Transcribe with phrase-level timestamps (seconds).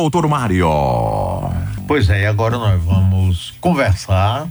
[0.00, 0.66] doutor Mário.
[1.86, 4.48] Pois é, e agora nós vamos conversar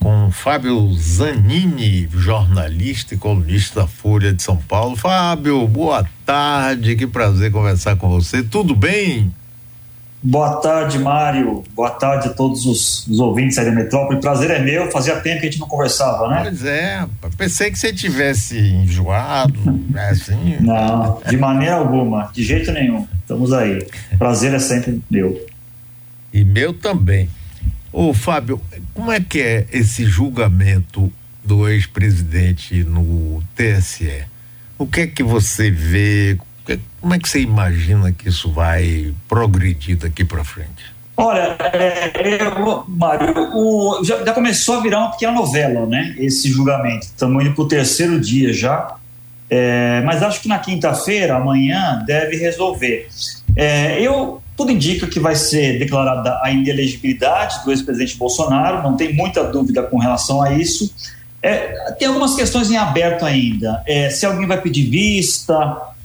[0.00, 4.96] com Fábio Zanini, jornalista e colunista da Folha de São Paulo.
[4.96, 8.42] Fábio, boa tarde, que prazer conversar com você.
[8.42, 9.32] Tudo bem?
[10.22, 11.62] Boa tarde, Mário.
[11.76, 14.20] Boa tarde a todos os, os ouvintes aí da Metrópole.
[14.20, 14.90] Prazer é meu.
[14.90, 16.40] Fazia tempo que a gente não conversava, né?
[16.44, 20.56] Pois é, pensei que você tivesse enjoado, né, assim.
[20.60, 23.06] Não, de maneira alguma, de jeito nenhum.
[23.28, 23.86] Estamos aí.
[24.16, 25.46] Prazer é sempre meu.
[26.32, 27.28] E meu também.
[27.92, 28.58] Ô, Fábio,
[28.94, 31.12] como é que é esse julgamento
[31.44, 34.24] do ex-presidente no TSE?
[34.78, 36.38] O que é que você vê?
[37.02, 40.86] Como é que você imagina que isso vai progredir daqui para frente?
[41.14, 42.38] Olha, é, é,
[42.88, 46.16] Mário, o, já, já, começou a virar uma pequena novela, né?
[46.16, 47.04] Esse julgamento.
[47.04, 48.96] Estamos indo para o terceiro dia já.
[49.50, 53.08] É, mas acho que na quinta-feira, amanhã, deve resolver.
[53.56, 59.14] É, eu tudo indica que vai ser declarada a inelegibilidade do ex-presidente Bolsonaro, não tem
[59.14, 60.92] muita dúvida com relação a isso.
[61.40, 63.80] É, tem algumas questões em aberto ainda.
[63.86, 65.54] É, se alguém vai pedir vista,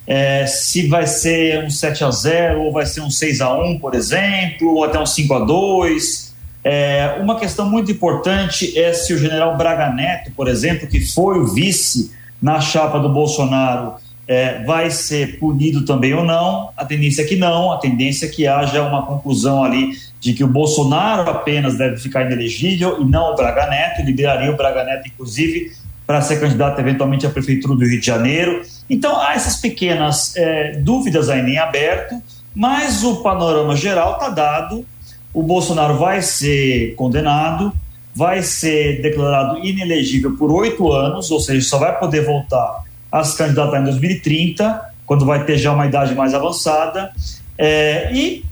[0.05, 3.79] é, se vai ser um 7 a 0 ou vai ser um 6 a 1
[3.79, 6.33] por exemplo, ou até um 5 a 2
[6.63, 11.39] é, Uma questão muito importante é se o general Braga Neto, por exemplo, que foi
[11.39, 12.11] o vice
[12.43, 13.93] na chapa do Bolsonaro,
[14.27, 16.71] é, vai ser punido também ou não.
[16.75, 20.43] A tendência é que não, a tendência é que haja uma conclusão ali de que
[20.43, 25.07] o Bolsonaro apenas deve ficar inelegível e não o Braga Neto, liberaria o Braga Neto,
[25.07, 25.71] inclusive,
[26.05, 28.61] para ser candidato eventualmente à Prefeitura do Rio de Janeiro.
[28.89, 32.21] Então, há essas pequenas é, dúvidas ainda em aberto,
[32.53, 34.85] mas o panorama geral está dado.
[35.33, 37.73] O Bolsonaro vai ser condenado,
[38.15, 43.37] vai ser declarado inelegível por oito anos, ou seja, só vai poder voltar a se
[43.37, 47.11] candidatar em 2030, quando vai ter já uma idade mais avançada.
[47.57, 48.43] É, e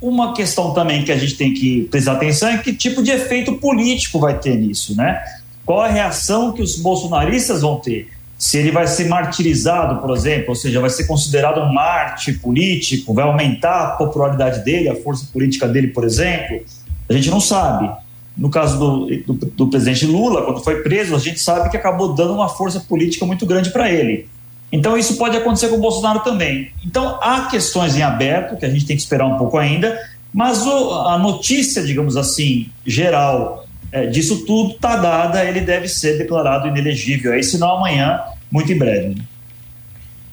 [0.00, 3.54] uma questão também que a gente tem que prestar atenção é que tipo de efeito
[3.54, 5.22] político vai ter nisso, né?
[5.64, 8.08] Qual a reação que os bolsonaristas vão ter?
[8.36, 13.14] Se ele vai ser martirizado, por exemplo, ou seja, vai ser considerado um marte político,
[13.14, 16.60] vai aumentar a popularidade dele, a força política dele, por exemplo,
[17.08, 17.88] a gente não sabe.
[18.36, 22.14] No caso do, do, do presidente Lula, quando foi preso, a gente sabe que acabou
[22.14, 24.26] dando uma força política muito grande para ele.
[24.70, 26.72] Então, isso pode acontecer com o Bolsonaro também.
[26.84, 29.98] Então, há questões em aberto que a gente tem que esperar um pouco ainda,
[30.32, 36.16] mas o, a notícia, digamos assim, geral é, disso tudo está dada, ele deve ser
[36.16, 37.34] declarado inelegível.
[37.34, 38.18] Aí, senão amanhã,
[38.50, 39.16] muito em breve.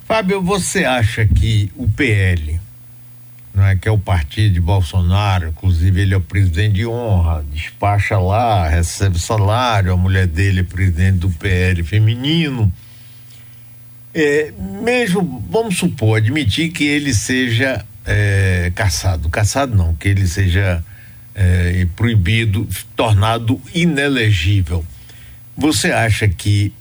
[0.06, 2.60] Fábio, você acha que o PL,
[3.60, 7.44] não é, que é o partido de Bolsonaro, inclusive ele é o presidente de honra,
[7.54, 12.72] despacha lá, recebe salário, a mulher dele é presidente do PL feminino.
[14.14, 20.84] É, mesmo, vamos supor, admitir que ele seja é, caçado, caçado não, que ele seja
[21.36, 24.86] é, proibido, tornado inelegível.
[25.56, 26.74] Você acha que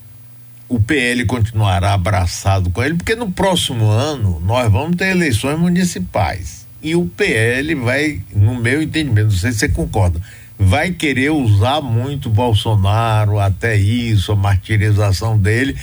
[0.68, 2.94] o PL continuará abraçado com ele?
[2.94, 6.57] Porque no próximo ano nós vamos ter eleições municipais.
[6.82, 10.20] E o PL vai, no meu entendimento, não sei se você concorda,
[10.58, 15.76] vai querer usar muito Bolsonaro, até isso, a martirização dele,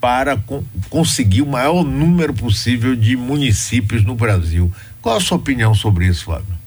[0.00, 4.70] para co conseguir o maior número possível de municípios no Brasil.
[5.00, 6.62] Qual a sua opinião sobre isso, Fábio?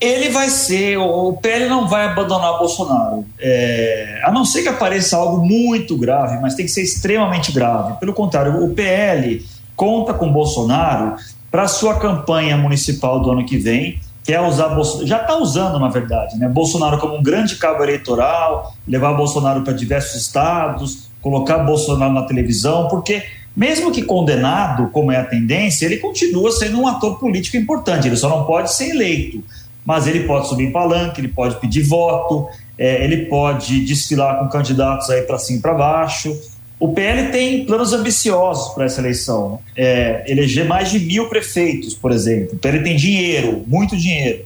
[0.00, 5.16] ele vai ser, o PL não vai abandonar Bolsonaro, é, a não ser que apareça
[5.16, 7.98] algo muito grave, mas tem que ser extremamente grave.
[7.98, 9.44] Pelo contrário, o PL
[9.74, 11.16] conta com Bolsonaro
[11.50, 15.88] para sua campanha municipal do ano que vem, que é usar já está usando na
[15.88, 16.48] verdade, né?
[16.48, 22.88] Bolsonaro como um grande cabo eleitoral, levar Bolsonaro para diversos estados, colocar Bolsonaro na televisão,
[22.88, 23.22] porque
[23.56, 28.16] mesmo que condenado, como é a tendência, ele continua sendo um ator político importante, ele
[28.16, 29.42] só não pode ser eleito
[29.88, 34.46] mas ele pode subir em palanque, ele pode pedir voto, é, ele pode desfilar com
[34.46, 36.38] candidatos aí para cima e para baixo.
[36.80, 39.60] O PL tem planos ambiciosos para essa eleição.
[39.76, 42.54] É, eleger mais de mil prefeitos, por exemplo.
[42.54, 44.44] O PL tem dinheiro, muito dinheiro,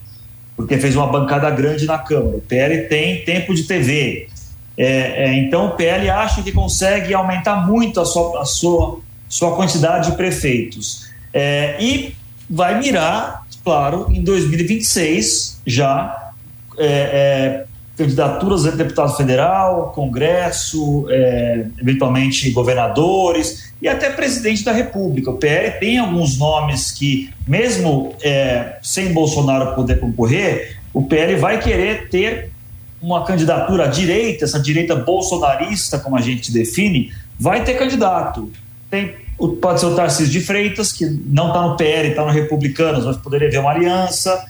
[0.57, 2.39] porque fez uma bancada grande na Câmara.
[2.39, 4.29] O PL tem tempo de TV.
[4.77, 4.87] É,
[5.25, 10.11] é, então o PL acha que consegue aumentar muito a sua, a sua, sua quantidade
[10.11, 11.11] de prefeitos.
[11.35, 12.15] É, e
[12.49, 16.33] vai mirar claro, em 2026 já
[16.79, 17.67] é, é,
[18.03, 25.31] candidaturas a deputado federal, Congresso, é, eventualmente governadores e até presidente da República.
[25.31, 31.61] O PL tem alguns nomes que, mesmo é, sem Bolsonaro poder concorrer, o PL vai
[31.61, 32.51] querer ter
[33.01, 38.51] uma candidatura à direita, essa direita bolsonarista, como a gente define, vai ter candidato.
[38.91, 39.23] Tem
[39.61, 43.17] pode ser o Tarcísio de Freitas, que não está no PL, está no Republicanos, mas
[43.17, 44.47] poderia haver uma aliança.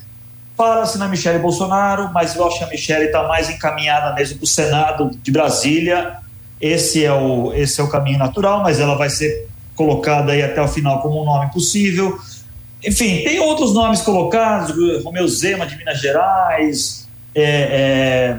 [0.63, 4.45] Fala-se na Michele Bolsonaro, mas eu acho que a Michele está mais encaminhada mesmo para
[4.45, 6.19] o Senado de Brasília.
[6.61, 10.63] Esse é, o, esse é o caminho natural, mas ela vai ser colocada aí até
[10.63, 12.17] o final como um nome possível.
[12.87, 14.73] Enfim, tem outros nomes colocados,
[15.03, 18.39] Romeu Zema de Minas Gerais, é, é,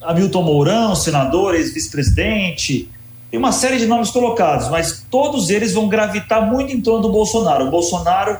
[0.00, 2.88] Hamilton Mourão, senador, ex-vice-presidente,
[3.32, 7.08] tem uma série de nomes colocados, mas todos eles vão gravitar muito em torno do
[7.08, 7.64] Bolsonaro.
[7.66, 8.38] O Bolsonaro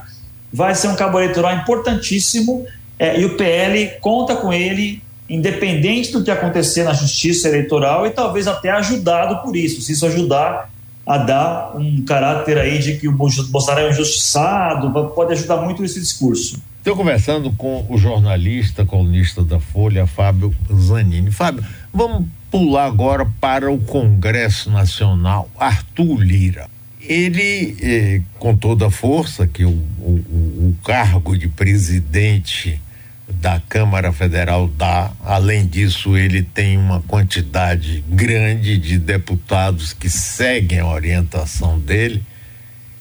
[0.52, 2.64] vai ser um cabo eleitoral importantíssimo
[2.98, 8.10] é, e o PL conta com ele, independente do que acontecer na justiça eleitoral e
[8.10, 9.80] talvez até ajudado por isso.
[9.80, 10.70] Se isso ajudar
[11.06, 16.00] a dar um caráter aí de que o Bolsonaro é injustiçado, pode ajudar muito esse
[16.00, 16.62] discurso.
[16.78, 21.30] Estou conversando com o jornalista, colunista da Folha, Fábio Zanini.
[21.30, 26.68] Fábio, vamos pular agora para o Congresso Nacional, Arthur Lira.
[27.00, 32.80] Ele, eh, com toda a força que o, o, o cargo de presidente
[33.28, 40.80] da Câmara Federal dá, além disso, ele tem uma quantidade grande de deputados que seguem
[40.80, 42.22] a orientação dele,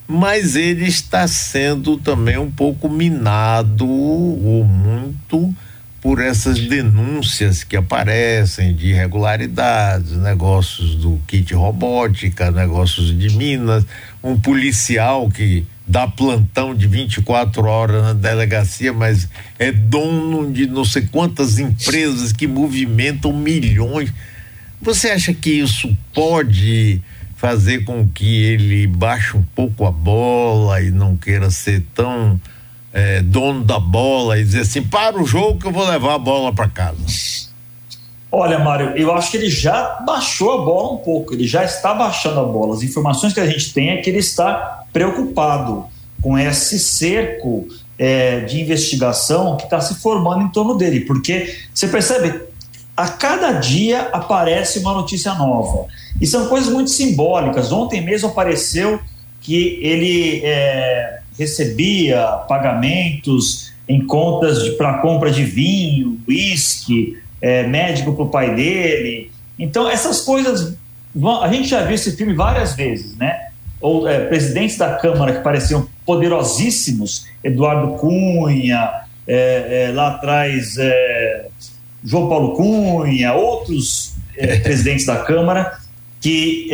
[0.07, 5.53] mas ele está sendo também um pouco minado ou muito
[6.01, 13.85] por essas denúncias que aparecem de irregularidades, negócios do kit robótica, negócios de minas,
[14.21, 19.27] um policial que dá plantão de 24 horas na delegacia, mas
[19.59, 24.11] é dono de não sei quantas empresas que movimentam milhões.
[24.81, 27.01] Você acha que isso pode
[27.35, 32.39] fazer com que ele baixe um pouco a bola e não queira ser tão
[32.93, 36.19] é, dono da bola e dizer assim: para o jogo que eu vou levar a
[36.19, 37.52] bola para casa?
[38.35, 41.93] Olha, Mário, eu acho que ele já baixou a bola um pouco, ele já está
[41.93, 42.73] baixando a bola.
[42.73, 45.85] As informações que a gente tem é que ele está preocupado
[46.19, 51.87] com esse cerco é, de investigação que está se formando em torno dele, porque você
[51.87, 52.41] percebe,
[52.97, 55.85] a cada dia aparece uma notícia nova.
[56.19, 57.71] E são coisas muito simbólicas.
[57.71, 58.99] Ontem mesmo apareceu
[59.41, 68.23] que ele é, recebia pagamentos em contas para compra de vinho, uísque, é, médico para
[68.23, 69.29] o pai dele.
[69.59, 70.77] Então, essas coisas.
[71.41, 73.49] A gente já viu esse filme várias vezes, né?
[73.81, 78.89] Ou é, presidentes da Câmara que pareciam poderosíssimos, Eduardo Cunha,
[79.27, 81.47] é, é lá atrás é,
[82.03, 85.77] João Paulo Cunha, outros é, presidentes da Câmara
[86.21, 86.69] que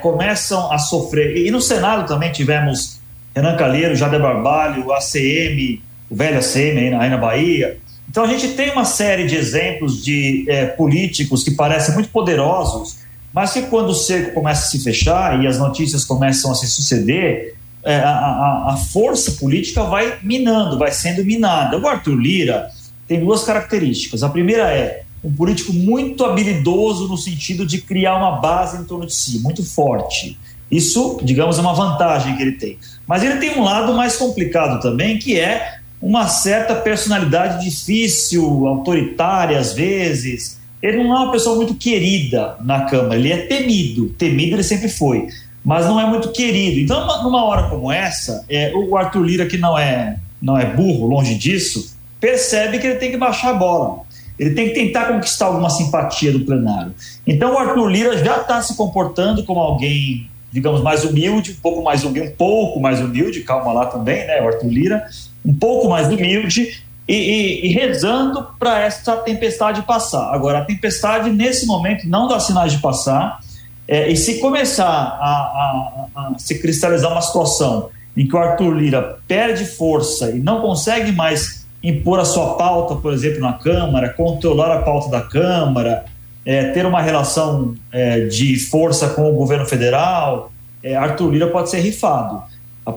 [0.00, 1.36] começam a sofrer.
[1.36, 3.00] E no Senado também tivemos
[3.34, 7.76] Renan Calheiro, Jader Barbalho, ACM, o velho ACM aí na, aí na Bahia.
[8.14, 12.98] Então a gente tem uma série de exemplos de é, políticos que parecem muito poderosos,
[13.32, 16.68] mas que quando o cerco começa a se fechar e as notícias começam a se
[16.68, 21.76] suceder, é, a, a, a, força política vai minando, vai sendo minada.
[21.76, 22.70] O Arthur Lira
[23.08, 24.22] tem duas características.
[24.22, 29.06] A primeira é um político muito habilidoso no sentido de criar uma base em torno
[29.06, 30.38] de si, muito forte.
[30.70, 32.78] Isso, digamos, é uma vantagem que ele tem.
[33.08, 39.58] Mas ele tem um lado mais complicado também, que é uma certa personalidade difícil, autoritária
[39.58, 40.60] às vezes.
[40.82, 44.10] Ele não é uma pessoa muito querida na Câmara, ele é temido.
[44.10, 45.28] Temido ele sempre foi,
[45.64, 46.78] mas não é muito querido.
[46.78, 51.06] Então, numa hora como essa, é, o Arthur Lira, que não é, não é burro,
[51.06, 54.02] longe disso, percebe que ele tem que baixar a bola.
[54.38, 56.92] Ele tem que tentar conquistar alguma simpatia do plenário.
[57.26, 61.82] Então, o Arthur Lira já está se comportando como alguém digamos, mais humilde, um pouco
[61.82, 65.04] mais humilde, um pouco mais humilde, calma lá também, né, o Arthur Lira,
[65.44, 70.32] um pouco mais humilde e, e, e rezando para essa tempestade passar.
[70.32, 73.40] Agora, a tempestade, nesse momento, não dá sinais de passar,
[73.86, 78.72] é, e se começar a, a, a se cristalizar uma situação em que o Arthur
[78.72, 84.08] Lira perde força e não consegue mais impor a sua pauta, por exemplo, na Câmara,
[84.08, 86.06] controlar a pauta da Câmara,
[86.46, 90.50] é, ter uma relação é, de força com o governo federal,
[90.82, 92.42] é, Arthur Lira pode ser rifado.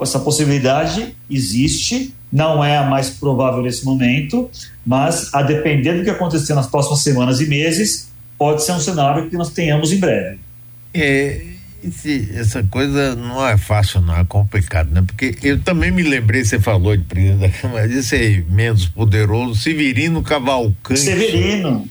[0.01, 4.49] Essa possibilidade existe, não é a mais provável nesse momento,
[4.85, 9.29] mas a depender do que acontecer nas próximas semanas e meses, pode ser um cenário
[9.29, 10.39] que nós tenhamos em breve.
[10.93, 11.41] É,
[11.83, 15.03] esse, essa coisa não é fácil, não é complicado, né?
[15.05, 19.55] Porque eu também me lembrei, você falou de presidente da Câmara, esse aí, menos poderoso,
[19.55, 20.99] Severino Cavalcante.
[20.99, 21.87] Severino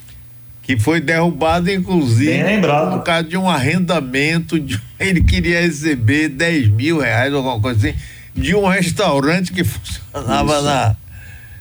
[0.67, 2.43] que foi derrubado, inclusive,
[2.91, 4.59] por causa de um arrendamento.
[4.59, 7.97] De, ele queria receber 10 mil reais, alguma coisa assim,
[8.35, 10.97] de um restaurante que funcionava na,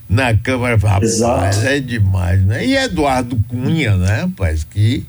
[0.10, 0.76] na Câmara.
[0.76, 1.60] Rapaz, Exato.
[1.68, 2.66] é demais, né?
[2.66, 5.06] E Eduardo Cunha, né, rapaz, que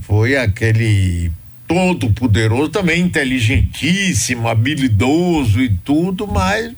[0.00, 1.30] foi aquele
[1.68, 6.72] todo poderoso, também inteligentíssimo, habilidoso e tudo, mas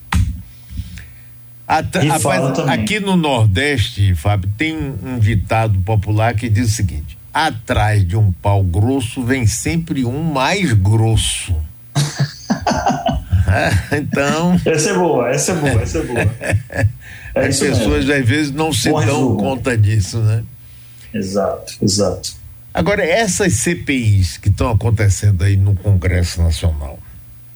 [1.69, 8.17] rapaz, aqui no Nordeste, Fábio, tem um ditado popular que diz o seguinte: atrás de
[8.17, 11.55] um pau grosso vem sempre um mais grosso.
[13.49, 14.59] é, então.
[14.65, 16.21] Essa é boa, essa é boa, essa é boa.
[17.35, 18.13] É As pessoas mesmo.
[18.23, 19.37] às vezes não se Bom dão resumo.
[19.37, 20.43] conta disso, né?
[21.13, 22.33] Exato, exato.
[22.73, 26.99] Agora, essas CPIs que estão acontecendo aí no Congresso Nacional,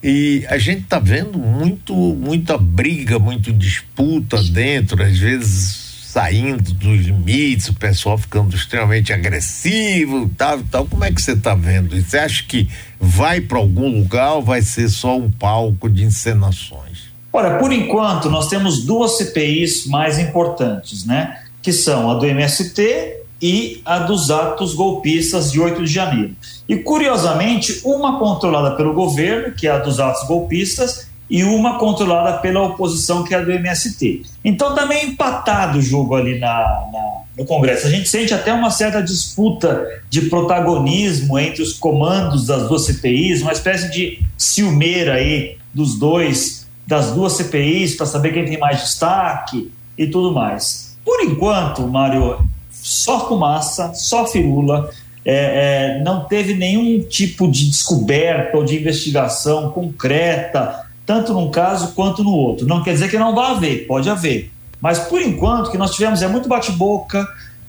[0.02, 5.82] e a gente está vendo muito, muita briga, muita disputa dentro, às vezes
[6.12, 10.87] saindo dos limites, o pessoal ficando extremamente agressivo, tal, tal.
[10.87, 11.99] Como é que você está vendo?
[11.99, 12.68] Você acha que
[13.00, 17.12] vai para algum lugar ou vai ser só um palco de encenações?
[17.32, 21.40] Olha, por enquanto nós temos duas CPIs mais importantes, né?
[21.62, 26.37] Que são a do MST e a dos atos golpistas de 8 de janeiro.
[26.68, 32.38] E, curiosamente, uma controlada pelo governo, que é a dos atos golpistas, e uma controlada
[32.38, 34.22] pela oposição, que é a do MST.
[34.44, 37.87] Então, também tá empatado o jogo ali na, na, no Congresso.
[37.87, 43.42] A gente sente até uma certa disputa de protagonismo entre os comandos das duas CPIs,
[43.42, 48.82] uma espécie de ciumeira aí dos dois, das duas CPIs, para saber quem tem mais
[48.82, 50.96] destaque e tudo mais.
[51.04, 52.38] Por enquanto, Mário,
[52.83, 54.91] só fumaça, só firula,
[55.25, 61.93] é, é, não teve nenhum tipo de descoberta ou de investigação concreta, tanto num caso
[61.93, 62.67] quanto no outro.
[62.67, 64.51] Não quer dizer que não vá haver, pode haver.
[64.81, 67.25] Mas por enquanto o que nós tivemos é muito bate-boca,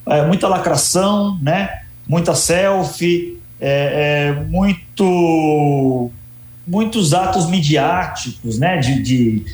[0.08, 1.82] é, muita lacração, né?
[2.08, 6.10] muita selfie, é, é, muito,
[6.65, 8.77] muitos atos midiáticos, né?
[8.77, 9.46] de, de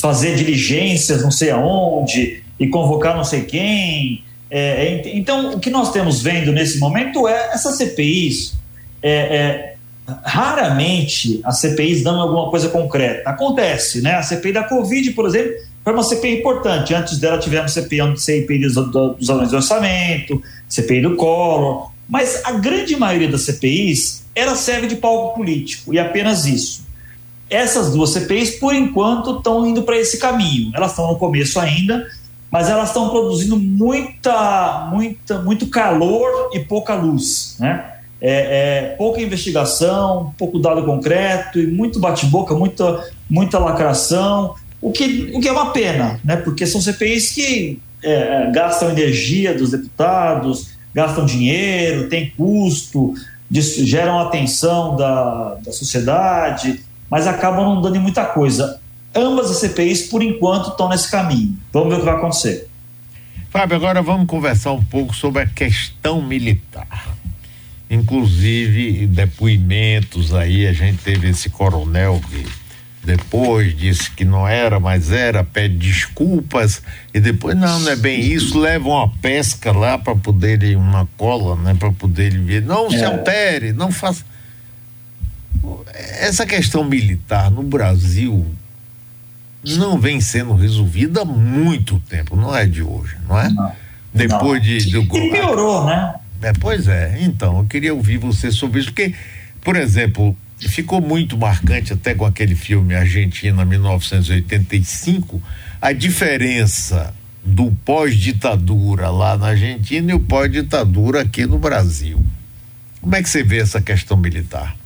[0.00, 5.70] fazer diligências não sei aonde e convocar não sei quem é, é então, o que
[5.70, 8.54] nós temos vendo nesse momento é essas CPIs,
[9.02, 9.74] é, é,
[10.24, 13.30] raramente as CPIs dão alguma coisa concreta.
[13.30, 14.14] Acontece, né?
[14.14, 15.52] A CPI da Covid, por exemplo,
[15.84, 16.94] foi uma CPI importante.
[16.94, 22.52] Antes dela tivemos CPI, CPI dos, dos alunos de orçamento, CPI do Collor, mas a
[22.52, 26.88] grande maioria das CPIs ela serve de palco político e apenas isso.
[27.48, 30.70] Essas duas CPIs, por enquanto, estão indo para esse caminho.
[30.74, 32.06] Elas estão no começo ainda,
[32.50, 37.86] mas elas estão produzindo muita, muita, muito calor e pouca luz, né?
[38.22, 45.30] É, é, pouca investigação, pouco dado concreto e muito bate-boca, muita, muita lacração, o que,
[45.34, 46.36] o que é uma pena, né?
[46.36, 53.14] Porque são CPIs que é, é, gastam energia dos deputados, gastam dinheiro, tem custo,
[53.50, 56.80] geram atenção da, da sociedade,
[57.10, 58.79] mas acabam não dando em muita coisa.
[59.14, 61.56] Ambas as CPIs, por enquanto, estão nesse caminho.
[61.72, 62.68] Vamos ver o que vai acontecer.
[63.50, 67.08] Fábio, agora vamos conversar um pouco sobre a questão militar.
[67.90, 72.46] Inclusive, depoimentos aí, a gente teve esse coronel que
[73.02, 78.20] depois disse que não era, mas era, pede desculpas e depois não, não é bem
[78.20, 82.62] isso, leva uma pesca lá para poder uma cola, né, para poder ver.
[82.62, 82.90] Não é.
[82.90, 84.24] se altere, não faça.
[86.20, 88.46] Essa questão militar no Brasil
[89.64, 93.50] não vem sendo resolvida há muito tempo, não é de hoje, não é?
[93.50, 93.72] Não,
[94.12, 94.60] Depois não.
[94.60, 94.90] de.
[94.90, 95.16] Do...
[95.16, 96.14] E piorou, né?
[96.42, 99.14] É, pois é, então, eu queria ouvir você sobre isso, porque,
[99.60, 105.42] por exemplo, ficou muito marcante até com aquele filme Argentina 1985,
[105.80, 107.14] a diferença
[107.44, 112.24] do pós-ditadura lá na Argentina e o pós-ditadura aqui no Brasil.
[113.00, 114.76] Como é que você vê essa questão militar?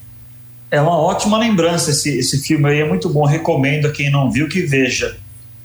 [0.74, 3.24] É uma ótima lembrança esse, esse filme aí, é muito bom.
[3.24, 5.16] Recomendo a quem não viu que veja.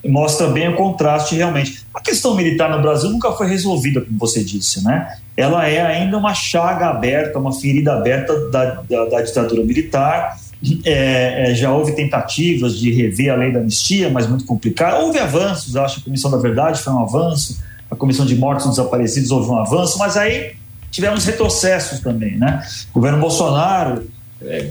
[0.06, 1.84] Mostra bem o contraste realmente.
[1.92, 5.16] A questão militar no Brasil nunca foi resolvida, como você disse, né?
[5.36, 10.38] Ela é ainda uma chaga aberta, uma ferida aberta da, da, da ditadura militar.
[10.84, 15.02] É, é, já houve tentativas de rever a lei da anistia, mas muito complicado.
[15.02, 18.66] Houve avanços, acho que a Comissão da Verdade foi um avanço, a Comissão de Mortos
[18.66, 20.52] e Desaparecidos houve um avanço, mas aí
[20.88, 22.62] tivemos retrocessos também, né?
[22.92, 24.08] O governo Bolsonaro
[24.42, 24.70] é,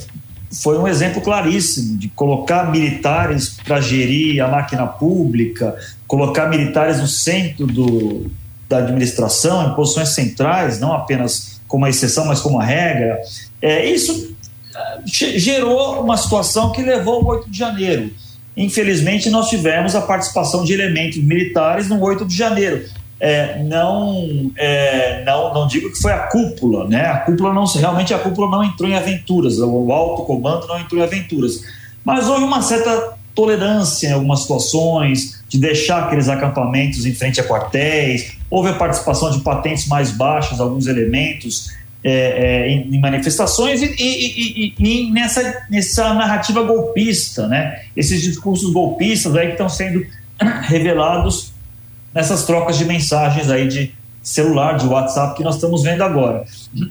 [0.52, 5.76] foi um exemplo claríssimo de colocar militares para gerir a máquina pública,
[6.08, 8.32] colocar militares no centro do,
[8.68, 13.20] da administração, em posições centrais, não apenas como a exceção, mas como a regra.
[13.62, 14.36] É, isso
[14.76, 18.12] é, gerou uma situação que levou ao 8 de janeiro.
[18.58, 22.84] Infelizmente, nós tivemos a participação de elementos militares no 8 de janeiro
[23.20, 27.06] é, não, é, não, não digo que foi a cúpula, né?
[27.06, 31.02] A cúpula não, realmente a cúpula não entrou em aventuras, o alto comando não entrou
[31.02, 31.62] em aventuras,
[32.04, 37.44] mas houve uma certa tolerância em algumas situações de deixar aqueles acampamentos em frente a
[37.44, 41.70] quartéis, houve a participação de patentes mais baixas, alguns elementos
[42.02, 47.82] é, é, em, em, manifestações e, e, e, e, nessa, nessa narrativa golpista, né?
[47.96, 50.06] Esses discursos golpistas aí que estão sendo
[50.64, 51.54] revelados
[52.14, 56.44] nessas trocas de mensagens aí de celular, de WhatsApp que nós estamos vendo agora.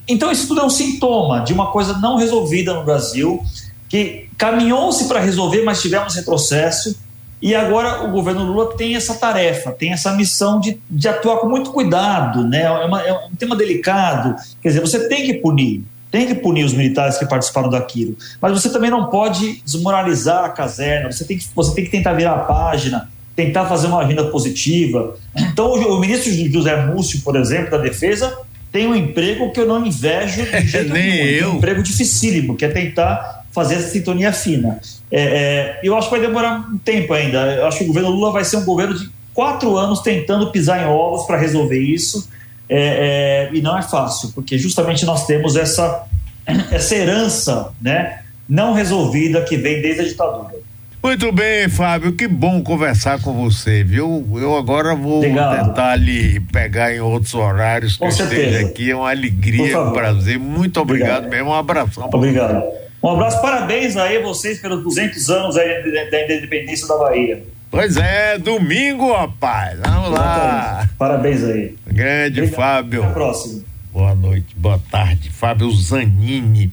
[0.06, 3.42] Então isso tudo é um sintoma de uma coisa não resolvida no Brasil,
[3.88, 6.96] que caminhou-se para resolver, mas tivemos retrocesso
[7.40, 11.48] e agora o governo Lula tem essa tarefa, tem essa missão de, de atuar com
[11.48, 12.62] muito cuidado, né?
[12.62, 14.34] É, uma, é, um tema delicado.
[14.60, 18.52] Quer dizer, você tem que punir, tem que punir os militares que participaram daquilo, mas
[18.52, 21.12] você também não pode desmoralizar a caserna.
[21.12, 25.16] Você tem que, você tem que tentar virar a página, tentar fazer uma agenda positiva.
[25.36, 28.36] Então, o, ministro José Múcio, por exemplo, da Defesa,
[28.72, 31.24] tem um emprego que eu não invejo de jeito Nem nenhum.
[31.24, 31.52] Eu.
[31.52, 34.80] Um emprego dificílimo, que é tentar fazer essa sintonia fina.
[35.08, 37.38] É, é, eu acho que vai demorar um tempo ainda.
[37.54, 40.82] Eu acho que o governo Lula vai ser um governo de quatro anos tentando pisar
[40.82, 42.28] em ovos para resolver isso.
[42.68, 46.06] É, é, e não é fácil, porque justamente nós temos essa,
[46.72, 50.58] essa herança né, não resolvida que vem desde a ditadura.
[51.02, 54.26] Muito bem, Fábio, que bom conversar com você, viu?
[54.34, 55.68] Eu agora vou Obrigado.
[55.68, 58.90] tentar lhe pegar em outros horários que com esteja aqui.
[58.90, 60.38] É uma alegria, um prazer.
[60.38, 61.30] Muito obrigado, obrigado.
[61.30, 61.50] mesmo.
[61.50, 62.10] Um abração.
[62.12, 62.62] Obrigado.
[63.00, 67.44] Um abraço, parabéns aí vocês pelos 200 anos da independência da Bahia.
[67.70, 69.78] Pois é, domingo, rapaz.
[69.84, 70.88] Vamos lá.
[70.98, 71.76] Parabéns aí.
[71.86, 72.56] Grande Obrigado.
[72.56, 73.02] Fábio.
[73.02, 73.62] Até a próxima.
[73.92, 75.30] Boa noite, boa tarde.
[75.30, 76.72] Fábio Zanini